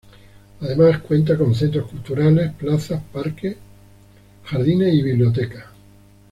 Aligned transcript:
Además 0.61 0.97
cuenta 1.03 1.37
con 1.37 1.53
centros 1.53 1.87
culturales, 1.87 2.53
plaza, 2.53 2.99
parques, 3.13 3.55
jardines 4.45 4.95
y 4.95 5.03
biblioteca. 5.03 5.71